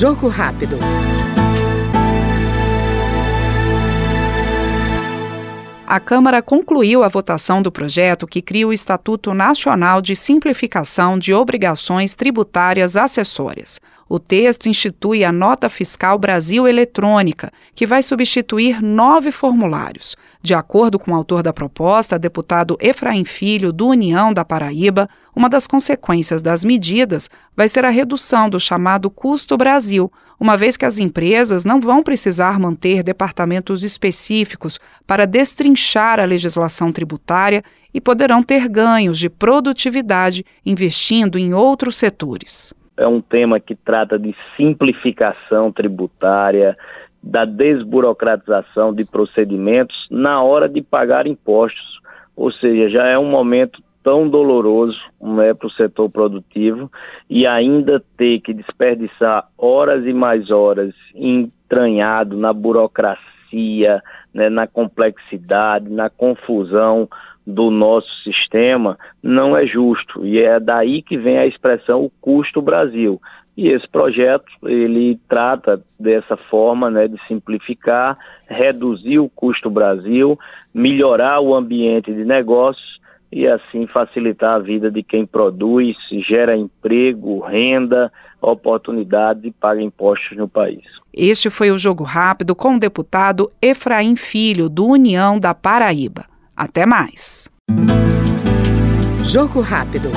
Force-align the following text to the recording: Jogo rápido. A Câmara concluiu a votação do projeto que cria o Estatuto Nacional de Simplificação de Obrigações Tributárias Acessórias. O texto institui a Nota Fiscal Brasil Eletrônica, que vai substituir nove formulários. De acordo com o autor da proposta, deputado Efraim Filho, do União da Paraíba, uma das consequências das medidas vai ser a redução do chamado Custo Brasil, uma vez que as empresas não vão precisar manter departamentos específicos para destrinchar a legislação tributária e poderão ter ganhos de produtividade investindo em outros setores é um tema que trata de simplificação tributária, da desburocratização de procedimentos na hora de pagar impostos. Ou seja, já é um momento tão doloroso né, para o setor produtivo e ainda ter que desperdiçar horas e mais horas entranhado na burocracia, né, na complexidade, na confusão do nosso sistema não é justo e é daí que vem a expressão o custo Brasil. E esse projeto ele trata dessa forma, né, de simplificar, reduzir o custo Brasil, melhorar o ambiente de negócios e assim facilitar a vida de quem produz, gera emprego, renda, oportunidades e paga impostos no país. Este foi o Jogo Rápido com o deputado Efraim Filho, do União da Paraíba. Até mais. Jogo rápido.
Jogo 0.00 0.28
rápido. 0.28 0.78
A 5.86 6.00
Câmara 6.00 6.40
concluiu 6.40 7.04
a 7.04 7.08
votação 7.08 7.60
do 7.60 7.70
projeto 7.70 8.26
que 8.26 8.40
cria 8.40 8.66
o 8.66 8.72
Estatuto 8.72 9.34
Nacional 9.34 10.00
de 10.00 10.16
Simplificação 10.16 11.18
de 11.18 11.34
Obrigações 11.34 12.14
Tributárias 12.14 12.96
Acessórias. 12.96 13.78
O 14.12 14.18
texto 14.18 14.68
institui 14.68 15.22
a 15.22 15.30
Nota 15.30 15.68
Fiscal 15.68 16.18
Brasil 16.18 16.66
Eletrônica, 16.66 17.52
que 17.76 17.86
vai 17.86 18.02
substituir 18.02 18.82
nove 18.82 19.30
formulários. 19.30 20.16
De 20.42 20.52
acordo 20.52 20.98
com 20.98 21.12
o 21.12 21.14
autor 21.14 21.44
da 21.44 21.52
proposta, 21.52 22.18
deputado 22.18 22.76
Efraim 22.80 23.24
Filho, 23.24 23.72
do 23.72 23.86
União 23.86 24.34
da 24.34 24.44
Paraíba, 24.44 25.08
uma 25.32 25.48
das 25.48 25.64
consequências 25.64 26.42
das 26.42 26.64
medidas 26.64 27.30
vai 27.56 27.68
ser 27.68 27.84
a 27.84 27.88
redução 27.88 28.50
do 28.50 28.58
chamado 28.58 29.08
Custo 29.08 29.56
Brasil, 29.56 30.12
uma 30.40 30.56
vez 30.56 30.76
que 30.76 30.84
as 30.84 30.98
empresas 30.98 31.64
não 31.64 31.80
vão 31.80 32.02
precisar 32.02 32.58
manter 32.58 33.04
departamentos 33.04 33.84
específicos 33.84 34.80
para 35.06 35.24
destrinchar 35.24 36.18
a 36.18 36.24
legislação 36.24 36.90
tributária 36.90 37.62
e 37.94 38.00
poderão 38.00 38.42
ter 38.42 38.68
ganhos 38.68 39.20
de 39.20 39.30
produtividade 39.30 40.44
investindo 40.66 41.38
em 41.38 41.54
outros 41.54 41.94
setores 41.94 42.74
é 43.00 43.08
um 43.08 43.20
tema 43.20 43.58
que 43.58 43.74
trata 43.74 44.18
de 44.18 44.34
simplificação 44.56 45.72
tributária, 45.72 46.76
da 47.22 47.44
desburocratização 47.44 48.94
de 48.94 49.04
procedimentos 49.04 50.06
na 50.10 50.42
hora 50.42 50.68
de 50.68 50.82
pagar 50.82 51.26
impostos. 51.26 52.00
Ou 52.36 52.52
seja, 52.52 52.88
já 52.88 53.06
é 53.06 53.18
um 53.18 53.28
momento 53.28 53.82
tão 54.02 54.28
doloroso 54.28 54.98
né, 55.20 55.52
para 55.52 55.66
o 55.66 55.72
setor 55.72 56.10
produtivo 56.10 56.90
e 57.28 57.46
ainda 57.46 58.02
ter 58.16 58.40
que 58.40 58.54
desperdiçar 58.54 59.46
horas 59.58 60.06
e 60.06 60.12
mais 60.12 60.50
horas 60.50 60.94
entranhado 61.14 62.36
na 62.36 62.52
burocracia, 62.52 64.02
né, 64.32 64.48
na 64.48 64.66
complexidade, 64.66 65.90
na 65.90 66.08
confusão 66.08 67.08
do 67.46 67.70
nosso 67.70 68.08
sistema 68.22 68.98
não 69.22 69.56
é 69.56 69.66
justo 69.66 70.24
e 70.24 70.38
é 70.38 70.60
daí 70.60 71.02
que 71.02 71.16
vem 71.16 71.38
a 71.38 71.46
expressão 71.46 72.04
o 72.04 72.12
custo 72.20 72.60
Brasil. 72.60 73.20
E 73.56 73.68
esse 73.68 73.86
projeto 73.88 74.46
ele 74.64 75.18
trata 75.28 75.82
dessa 75.98 76.36
forma, 76.36 76.90
né, 76.90 77.08
de 77.08 77.18
simplificar, 77.26 78.16
reduzir 78.48 79.18
o 79.18 79.28
custo 79.28 79.68
Brasil, 79.68 80.38
melhorar 80.72 81.40
o 81.40 81.54
ambiente 81.54 82.12
de 82.12 82.24
negócios 82.24 83.00
e 83.32 83.46
assim 83.46 83.86
facilitar 83.86 84.54
a 84.54 84.58
vida 84.58 84.90
de 84.90 85.02
quem 85.02 85.26
produz, 85.26 85.96
gera 86.26 86.56
emprego, 86.56 87.40
renda, 87.40 88.10
oportunidades 88.40 89.44
e 89.44 89.50
paga 89.50 89.82
impostos 89.82 90.36
no 90.36 90.48
país. 90.48 90.82
Este 91.12 91.50
foi 91.50 91.70
o 91.70 91.78
Jogo 91.78 92.04
Rápido 92.04 92.54
com 92.54 92.76
o 92.76 92.78
deputado 92.78 93.50
Efraim 93.60 94.16
Filho, 94.16 94.68
do 94.68 94.86
União 94.86 95.38
da 95.38 95.52
Paraíba. 95.54 96.29
Até 96.60 96.84
mais. 96.84 97.48
Jogo 99.24 99.60
rápido. 99.60 100.10